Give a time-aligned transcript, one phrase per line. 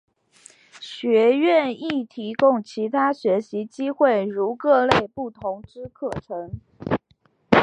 [0.79, 6.49] 学院亦提供其他学习机会如各类不同之课程。